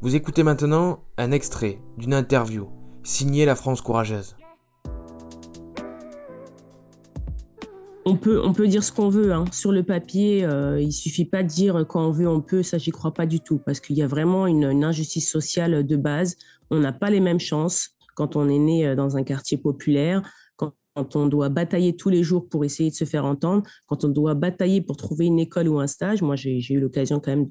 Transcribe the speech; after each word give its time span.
Vous 0.00 0.14
écoutez 0.14 0.44
maintenant 0.44 1.02
un 1.16 1.32
extrait 1.32 1.80
d'une 1.96 2.14
interview 2.14 2.68
signée 3.02 3.44
La 3.44 3.56
France 3.56 3.80
courageuse. 3.80 4.36
On 8.04 8.16
peut, 8.16 8.68
dire 8.68 8.84
ce 8.84 8.92
qu'on 8.92 9.08
veut. 9.08 9.32
Hein. 9.32 9.44
Sur 9.50 9.72
le 9.72 9.82
papier, 9.82 10.44
euh, 10.44 10.80
il 10.80 10.92
suffit 10.92 11.24
pas 11.24 11.42
de 11.42 11.48
dire 11.48 11.84
quand 11.88 12.06
on 12.06 12.12
veut, 12.12 12.28
on 12.28 12.40
peut. 12.40 12.62
Ça, 12.62 12.78
j'y 12.78 12.92
crois 12.92 13.12
pas 13.12 13.26
du 13.26 13.40
tout. 13.40 13.58
Parce 13.58 13.80
qu'il 13.80 13.96
y 13.96 14.02
a 14.02 14.06
vraiment 14.06 14.46
une, 14.46 14.84
injustice 14.84 15.28
sociale 15.28 15.84
de 15.84 15.96
base. 15.96 16.36
On 16.70 16.78
n'a 16.78 16.92
pas 16.92 17.10
les 17.10 17.20
mêmes 17.20 17.40
chances 17.40 17.90
quand 18.14 18.36
on 18.36 18.48
est 18.48 18.58
né 18.58 18.86
euh, 18.86 18.94
dans 18.94 19.16
un 19.16 19.24
quartier 19.24 19.58
populaire, 19.58 20.22
quand 20.98 21.14
on 21.14 21.26
doit 21.26 21.48
batailler 21.48 21.94
tous 21.94 22.08
les 22.08 22.24
jours 22.24 22.48
pour 22.48 22.64
essayer 22.64 22.90
de 22.90 22.94
se 22.94 23.04
faire 23.04 23.24
entendre, 23.24 23.62
quand 23.86 24.04
on 24.04 24.08
doit 24.08 24.34
batailler 24.34 24.80
pour 24.80 24.96
trouver 24.96 25.26
une 25.26 25.38
école 25.38 25.68
ou 25.68 25.78
un 25.78 25.86
stage. 25.86 26.22
Moi, 26.22 26.34
j'ai 26.34 26.58
eu 26.70 26.80
l'occasion 26.80 27.20
quand 27.20 27.30
même 27.30 27.46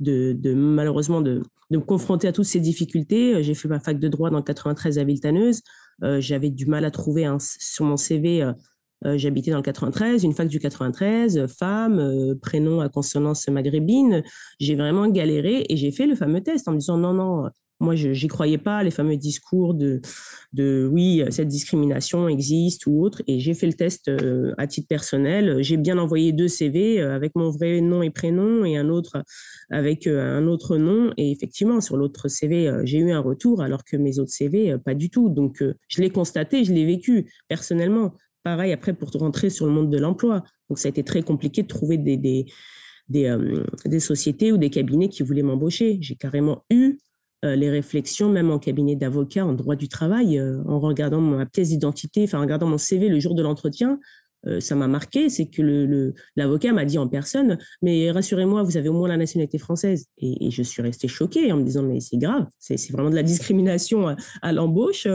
de, 0.00 0.54
malheureusement 0.54 1.20
de, 1.20 1.42
me 1.70 1.78
confronter 1.78 2.26
à 2.26 2.32
toutes 2.32 2.46
ces 2.46 2.60
difficultés. 2.60 3.42
J'ai 3.42 3.54
fait 3.54 3.68
ma 3.68 3.80
fac 3.80 3.98
de 3.98 4.08
droit 4.08 4.30
dans 4.30 4.38
le 4.38 4.44
93 4.44 4.98
à 4.98 5.04
Villetaneuse. 5.04 5.60
Euh, 6.04 6.20
J'avais 6.20 6.48
du 6.48 6.64
mal 6.64 6.86
à 6.86 6.90
trouver 6.90 7.26
un, 7.26 7.36
sur 7.38 7.84
mon 7.84 7.98
CV. 7.98 8.42
Euh, 8.42 8.52
euh, 9.04 9.18
J'habitais 9.18 9.50
dans 9.50 9.58
le 9.58 9.62
93, 9.62 10.24
une 10.24 10.32
fac 10.32 10.48
du 10.48 10.58
93, 10.58 11.46
femme, 11.48 11.98
euh, 11.98 12.34
prénom 12.40 12.80
à 12.80 12.88
consonance 12.88 13.46
maghrébine. 13.48 14.22
J'ai 14.58 14.74
vraiment 14.74 15.06
galéré 15.08 15.66
et 15.68 15.76
j'ai 15.76 15.92
fait 15.92 16.06
le 16.06 16.14
fameux 16.14 16.40
test 16.40 16.66
en 16.66 16.72
me 16.72 16.78
disant 16.78 16.96
non, 16.96 17.12
non, 17.12 17.50
moi, 17.78 17.94
je 17.94 18.08
n'y 18.08 18.28
croyais 18.28 18.58
pas, 18.58 18.82
les 18.82 18.90
fameux 18.90 19.16
discours 19.16 19.74
de, 19.74 20.00
de 20.54 20.88
oui, 20.90 21.22
cette 21.30 21.48
discrimination 21.48 22.26
existe 22.26 22.86
ou 22.86 23.02
autre. 23.02 23.22
Et 23.26 23.38
j'ai 23.38 23.52
fait 23.52 23.66
le 23.66 23.74
test 23.74 24.08
euh, 24.08 24.54
à 24.56 24.66
titre 24.66 24.88
personnel. 24.88 25.62
J'ai 25.62 25.76
bien 25.76 25.98
envoyé 25.98 26.32
deux 26.32 26.48
CV 26.48 27.00
euh, 27.00 27.14
avec 27.14 27.34
mon 27.34 27.50
vrai 27.50 27.82
nom 27.82 28.02
et 28.02 28.10
prénom 28.10 28.64
et 28.64 28.78
un 28.78 28.88
autre 28.88 29.22
avec 29.70 30.06
euh, 30.06 30.38
un 30.38 30.46
autre 30.46 30.78
nom. 30.78 31.12
Et 31.18 31.30
effectivement, 31.30 31.82
sur 31.82 31.98
l'autre 31.98 32.28
CV, 32.28 32.72
j'ai 32.84 32.98
eu 32.98 33.12
un 33.12 33.20
retour 33.20 33.60
alors 33.60 33.84
que 33.84 33.96
mes 33.98 34.18
autres 34.18 34.32
CV, 34.32 34.76
pas 34.82 34.94
du 34.94 35.10
tout. 35.10 35.28
Donc, 35.28 35.62
je 35.88 36.00
l'ai 36.00 36.10
constaté, 36.10 36.64
je 36.64 36.72
l'ai 36.72 36.86
vécu 36.86 37.30
personnellement. 37.48 38.14
Pareil 38.42 38.72
après 38.72 38.94
pour 38.94 39.10
rentrer 39.10 39.50
sur 39.50 39.66
le 39.66 39.72
monde 39.72 39.90
de 39.90 39.98
l'emploi. 39.98 40.44
Donc, 40.70 40.78
ça 40.78 40.88
a 40.88 40.90
été 40.90 41.02
très 41.02 41.22
compliqué 41.22 41.62
de 41.62 41.68
trouver 41.68 41.98
des, 41.98 42.16
des, 42.16 42.46
des, 43.08 44.00
sociétés 44.00 44.52
ou 44.52 44.56
des 44.56 44.70
cabinets 44.70 45.08
qui 45.08 45.22
voulaient 45.22 45.42
m'embaucher. 45.42 45.98
J'ai 46.00 46.16
carrément 46.16 46.64
eu 46.70 46.98
les 47.42 47.70
réflexions, 47.70 48.28
même 48.28 48.50
en 48.50 48.58
cabinet 48.58 48.96
d'avocat, 48.96 49.44
en 49.44 49.52
droit 49.52 49.76
du 49.76 49.88
travail, 49.88 50.38
euh, 50.38 50.62
en 50.66 50.80
regardant 50.80 51.20
ma 51.20 51.46
pièce 51.46 51.68
d'identité, 51.68 52.24
enfin 52.24 52.38
en 52.38 52.42
regardant 52.42 52.66
mon 52.66 52.78
CV 52.78 53.08
le 53.08 53.20
jour 53.20 53.34
de 53.34 53.42
l'entretien, 53.42 54.00
euh, 54.46 54.60
ça 54.60 54.74
m'a 54.74 54.86
marqué, 54.86 55.28
c'est 55.28 55.46
que 55.46 56.12
l'avocat 56.36 56.72
m'a 56.72 56.84
dit 56.84 56.98
en 56.98 57.08
personne, 57.08 57.58
mais 57.82 58.10
rassurez-moi, 58.10 58.62
vous 58.62 58.76
avez 58.76 58.88
au 58.88 58.92
moins 58.92 59.08
la 59.08 59.16
nationalité 59.16 59.58
française. 59.58 60.06
Et, 60.18 60.50
je 60.50 60.62
suis 60.62 60.82
restée 60.82 61.08
choquée 61.08 61.50
en 61.52 61.56
me 61.56 61.64
disant, 61.64 61.82
mais 61.82 62.00
c'est 62.00 62.18
grave, 62.18 62.46
c'est 62.58 62.92
vraiment 62.92 63.10
de 63.10 63.16
la 63.16 63.22
discrimination 63.22 64.16
à, 64.42 64.52
l'embauche. 64.52 65.08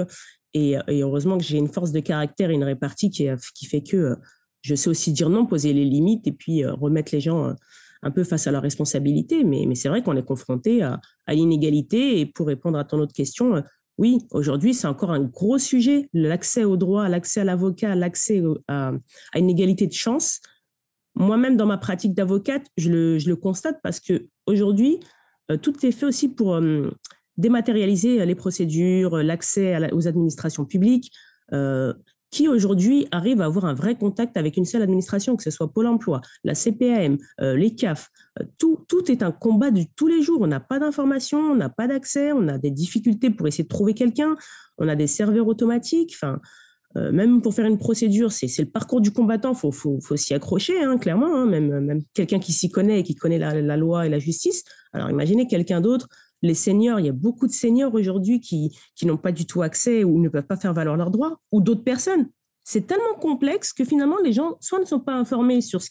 Et, 0.53 0.75
heureusement 0.89 1.37
que 1.37 1.43
j'ai 1.43 1.57
une 1.57 1.69
force 1.69 1.91
de 1.91 2.01
caractère 2.01 2.49
et 2.49 2.53
une 2.53 2.63
répartie 2.63 3.09
qui 3.09 3.65
fait 3.65 3.81
que 3.81 4.15
je 4.61 4.75
sais 4.75 4.89
aussi 4.89 5.11
dire 5.13 5.29
non, 5.29 5.45
poser 5.45 5.73
les 5.73 5.85
limites 5.85 6.27
et 6.27 6.33
puis 6.33 6.65
remettre 6.65 7.13
les 7.13 7.21
gens 7.21 7.55
un 8.03 8.11
peu 8.11 8.23
face 8.23 8.47
à 8.47 8.51
leurs 8.51 8.61
responsabilités. 8.61 9.43
Mais, 9.43 9.73
c'est 9.75 9.89
vrai 9.89 10.01
qu'on 10.01 10.15
est 10.15 10.25
confronté 10.25 10.81
à, 10.81 10.99
l'inégalité. 11.27 12.19
Et 12.19 12.25
pour 12.25 12.47
répondre 12.47 12.77
à 12.77 12.83
ton 12.83 12.99
autre 12.99 13.13
question, 13.13 13.55
euh, 13.55 13.61
oui, 13.97 14.19
aujourd'hui, 14.31 14.73
c'est 14.73 14.87
encore 14.87 15.11
un 15.11 15.21
gros 15.21 15.57
sujet. 15.57 16.09
L'accès 16.13 16.63
au 16.63 16.77
droit, 16.77 17.07
l'accès 17.07 17.41
à 17.41 17.43
l'avocat, 17.43 17.95
l'accès 17.95 18.41
à, 18.67 18.93
une 19.35 19.49
égalité 19.49 19.87
de 19.87 19.93
chance. 19.93 20.41
Moi-même, 21.15 21.57
dans 21.57 21.65
ma 21.65 21.77
pratique 21.77 22.13
d'avocate, 22.13 22.65
je 22.77 22.89
le, 22.89 23.19
je 23.19 23.29
le, 23.29 23.35
constate 23.35 23.79
parce 23.83 23.99
que 23.99 24.27
aujourd'hui, 24.45 24.99
euh, 25.51 25.57
tout 25.57 25.85
est 25.85 25.91
fait 25.91 26.05
aussi 26.05 26.29
pour 26.29 26.55
euh, 26.55 26.89
dématérialiser 27.37 28.25
les 28.25 28.35
procédures, 28.35 29.17
l'accès 29.17 29.91
aux 29.91 30.07
administrations 30.07 30.65
publiques 30.65 31.11
qui 32.31 32.47
aujourd'hui 32.47 33.07
arrive 33.11 33.41
à 33.41 33.45
avoir 33.45 33.65
un 33.65 33.73
vrai 33.73 33.95
contact 33.95 34.37
avec 34.37 34.57
une 34.57 34.65
seule 34.65 34.81
administration, 34.81 35.35
que 35.35 35.43
ce 35.43 35.51
soit 35.51 35.71
Pôle 35.71 35.87
emploi, 35.87 36.21
la 36.43 36.55
CPAM, 36.55 37.17
euh, 37.41 37.55
les 37.55 37.75
CAF. 37.75 38.09
Euh, 38.39 38.45
tout, 38.57 38.85
tout 38.87 39.11
est 39.11 39.21
un 39.21 39.31
combat 39.31 39.69
de 39.69 39.83
tous 39.95 40.07
les 40.07 40.21
jours. 40.21 40.41
On 40.41 40.47
n'a 40.47 40.61
pas 40.61 40.79
d'informations, 40.79 41.39
on 41.39 41.55
n'a 41.55 41.69
pas 41.69 41.87
d'accès, 41.87 42.31
on 42.31 42.47
a 42.47 42.57
des 42.57 42.71
difficultés 42.71 43.29
pour 43.29 43.47
essayer 43.47 43.65
de 43.65 43.69
trouver 43.69 43.93
quelqu'un, 43.93 44.35
on 44.77 44.87
a 44.87 44.95
des 44.95 45.07
serveurs 45.07 45.47
automatiques. 45.47 46.13
Enfin, 46.15 46.39
euh, 46.97 47.11
même 47.11 47.41
pour 47.41 47.53
faire 47.53 47.65
une 47.65 47.77
procédure, 47.77 48.31
c'est 48.31 48.47
le 48.59 48.69
parcours 48.69 49.01
du 49.01 49.11
combattant, 49.11 49.53
il 49.53 49.71
faut, 49.71 50.17
s'y 50.17 50.33
accrocher, 50.33 50.81
hein, 50.81 50.97
clairement. 50.97 51.35
Hein. 51.35 51.45
même, 51.45 52.01
quelqu'un 52.13 52.39
qui 52.39 52.51
s'y 52.51 52.69
connaît 52.69 52.99
et 52.99 53.03
qui 53.03 53.15
connaît 53.15 53.39
la, 53.39 53.77
loi 53.77 54.05
et 54.05 54.09
la 54.09 54.19
justice. 54.19 54.63
Alors 54.93 55.09
imaginez 55.09 55.47
quelqu'un 55.47 55.79
d'autre 55.79 56.07
les 56.41 56.53
seniors, 56.53 56.99
il 56.99 57.05
y 57.05 57.09
a 57.09 57.13
beaucoup 57.13 57.47
de 57.47 57.51
seniors 57.51 57.93
aujourd'hui 57.93 58.39
qui, 58.39 58.77
qui 58.95 59.05
n'ont 59.05 59.17
pas 59.17 59.31
du 59.31 59.45
tout 59.45 59.61
accès 59.61 60.03
ou 60.03 60.19
ne 60.19 60.29
peuvent 60.29 60.45
pas 60.45 60.57
faire 60.57 60.73
valoir 60.73 60.97
leurs 60.97 61.11
droits, 61.11 61.39
ou 61.51 61.61
d'autres 61.61 61.83
personnes. 61.83 62.29
C'est 62.63 62.87
tellement 62.87 63.15
complexe 63.19 63.73
que 63.73 63.85
finalement, 63.85 64.17
les 64.23 64.33
gens 64.33 64.57
soit 64.59 64.79
ne 64.79 64.85
sont 64.85 64.99
pas 64.99 65.13
informés 65.13 65.61
sur, 65.61 65.81
ce 65.81 65.89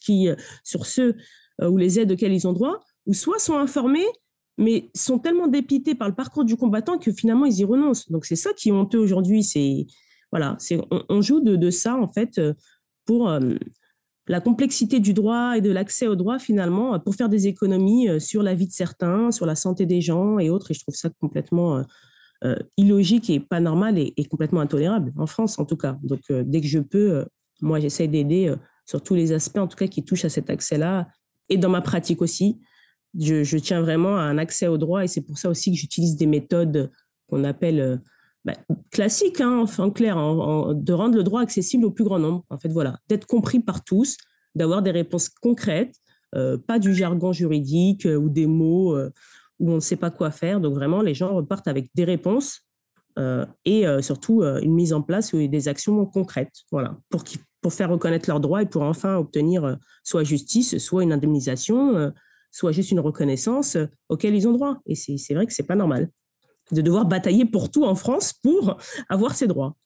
ceux 0.65 1.17
euh, 1.63 1.69
ou 1.69 1.77
les 1.77 1.99
aides 1.99 2.13
auxquelles 2.13 2.33
ils 2.33 2.47
ont 2.47 2.53
droit, 2.53 2.81
ou 3.07 3.15
soit 3.15 3.39
sont 3.39 3.57
informés, 3.57 4.07
mais 4.59 4.91
sont 4.95 5.19
tellement 5.19 5.49
dépités 5.49 5.95
par 5.95 6.09
le 6.09 6.15
parcours 6.15 6.45
du 6.45 6.57
combattant 6.57 6.99
que 6.99 7.13
finalement, 7.13 7.47
ils 7.47 7.61
y 7.61 7.65
renoncent. 7.65 8.11
Donc, 8.11 8.25
c'est 8.25 8.37
ça 8.37 8.53
qui 8.53 8.69
est 8.69 8.73
honteux 8.73 8.99
aujourd'hui. 8.99 9.43
C'est, 9.43 9.87
voilà, 10.31 10.57
c'est, 10.59 10.79
on, 11.09 11.23
joue 11.23 11.41
de, 11.41 11.71
ça, 11.71 11.97
en 11.97 12.09
fait, 12.09 12.39
euh, 12.39 12.55
pour, 13.05 13.29
euh, 13.29 13.55
la 14.31 14.41
complexité 14.41 15.01
du 15.01 15.13
droit 15.13 15.57
et 15.57 15.61
de 15.61 15.73
l'accès 15.73 16.07
au 16.07 16.15
droit, 16.15 16.39
finalement, 16.39 17.01
pour 17.01 17.17
faire 17.17 17.29
des 17.29 17.49
économies 17.49 18.09
euh, 18.09 18.21
sur 18.21 18.45
la 18.45 18.55
vie 18.55 18.69
de 18.69 18.73
certains, 18.73 19.33
sur 19.33 19.45
la 19.45 19.57
santé 19.57 19.87
des 19.87 20.01
gens 20.01 20.39
et 20.39 20.51
autres. 20.51 20.71
Et 20.71 20.75
je 20.75 20.81
trouve 20.81 20.95
ça 20.95 21.11
complètement 21.21 21.79
euh, 21.79 21.83
euh, 22.45 22.57
illogique 22.77 23.29
et 23.29 23.41
pas 23.41 23.59
normal 23.59 23.99
et, 23.99 24.25
complètement 24.27 24.61
intolérable, 24.61 25.13
en 25.17 25.27
France 25.27 25.59
en 25.59 25.65
tout 25.65 25.77
cas. 25.77 25.99
Donc, 26.05 26.21
dès 26.31 26.61
que 26.61 26.69
je 26.69 26.79
peux, 26.79 27.27
moi, 27.61 27.81
j'essaie 27.81 28.07
d'aider 28.07 28.55
sur 28.87 29.03
tous 29.03 29.17
les 29.17 29.33
aspects, 29.33 29.59
en 29.59 29.67
tout 29.67 29.77
cas, 29.77 29.89
qui 29.89 30.05
touchent 30.05 30.25
à 30.25 30.29
cet 30.29 30.49
accès-là. 30.49 31.09
Et 31.49 31.57
dans 31.57 31.69
ma 31.69 31.81
pratique 31.81 32.23
aussi, 32.23 32.61
je, 33.19 33.59
tiens 33.59 33.81
vraiment 33.81 34.17
à 34.17 34.23
un 34.23 34.39
accès 34.39 34.69
au 34.69 34.79
droit 34.79 35.03
et 35.03 35.09
c'est 35.09 35.23
pour 35.23 35.39
ça 35.39 35.51
aussi 35.51 35.73
que 35.73 35.77
j'utilise 35.77 36.17
des 36.17 36.27
méthodes 36.27 36.93
qu'on 37.29 37.43
appelle 37.43 38.01
bah, 38.45 38.55
classique, 38.91 39.41
hein, 39.41 39.65
en 39.79 39.91
clair, 39.91 40.17
de 40.17 40.93
rendre 40.93 41.17
le 41.17 41.23
droit 41.23 41.43
accessible 41.43 41.85
au 41.85 41.91
plus 41.91 42.05
grand 42.05 42.19
nombre. 42.19 42.45
En 42.49 42.59
fait, 42.59 42.71
voilà, 42.71 42.99
d'être 43.09 43.27
compris 43.27 43.61
par 43.61 43.85
tous, 43.85 44.17
d'avoir 44.55 44.83
des 44.83 44.91
réponses 44.91 45.29
concrètes, 45.29 45.95
euh, 46.35 46.57
pas 46.57 46.79
du 46.79 46.95
jargon 46.95 47.33
juridique 47.33 48.07
euh, 48.07 48.17
ou 48.17 48.29
des 48.29 48.47
mots 48.47 48.97
euh, 48.97 49.11
où 49.59 49.71
on 49.71 49.77
ne 49.77 49.81
sait 49.81 49.97
pas 49.97 50.11
quoi 50.11 50.31
faire. 50.31 50.61
Donc 50.61 50.75
vraiment, 50.75 51.03
les 51.03 51.15
gens 51.15 51.35
repartent 51.35 51.69
avec 51.69 51.91
des 51.95 52.05
réponses 52.05 52.63
et 53.67 53.85
surtout 54.01 54.43
une 54.43 54.73
mise 54.73 54.95
en 54.95 55.03
place 55.03 55.35
des 55.35 55.69
actions 55.69 56.07
concrètes, 56.07 56.55
voilà, 56.73 56.97
pour, 57.11 57.23
pour 57.61 57.71
faire 57.71 57.91
reconnaître 57.91 58.31
leurs 58.31 58.41
droits 58.41 58.63
et 58.63 58.67
pour 58.67 58.81
enfin 58.81 59.17
obtenir 59.17 59.77
soit 60.05 60.25
justice, 60.25 60.79
soit 60.79 61.03
une 61.03 61.13
indemnisation, 61.13 62.15
soit 62.51 62.73
juste 62.73 62.93
une 62.93 63.01
reconnaissance 63.01 63.77
auquel 64.09 64.35
ils 64.35 64.49
ont 64.49 64.53
droit. 64.53 64.79
Et 64.87 64.95
c'est 64.95 65.35
vrai 65.35 65.45
que 65.45 65.53
c'est 65.53 65.67
pas 65.67 65.77
normal 65.77 66.09
de 66.73 66.83
devoir 66.83 67.07
batailler 67.07 67.45
pour 67.45 67.71
tout 67.71 67.85
en 67.85 67.95
France 67.95 68.33
pour 68.33 68.77
avoir 69.09 69.35
ses 69.35 69.47
droits. 69.47 69.77